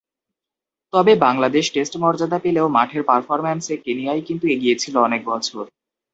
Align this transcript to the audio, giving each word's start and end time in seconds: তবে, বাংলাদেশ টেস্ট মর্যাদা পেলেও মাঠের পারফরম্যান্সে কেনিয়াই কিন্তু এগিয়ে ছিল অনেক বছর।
তবে, 0.93 1.13
বাংলাদেশ 1.17 1.65
টেস্ট 1.73 1.93
মর্যাদা 1.97 2.39
পেলেও 2.39 2.67
মাঠের 2.69 3.03
পারফরম্যান্সে 3.03 3.75
কেনিয়াই 3.77 4.21
কিন্তু 4.27 4.45
এগিয়ে 4.47 4.75
ছিল 4.75 4.95
অনেক 5.07 5.21
বছর। 5.25 5.63